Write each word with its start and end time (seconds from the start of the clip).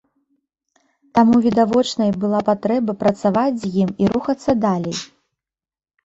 Таму 1.17 1.41
відавочнай 1.45 2.11
была 2.23 2.39
патрэба 2.47 2.95
працаваць 3.03 3.59
з 3.65 3.69
ім 3.83 3.89
і 4.05 4.09
рухацца 4.15 4.55
далей. 4.65 4.97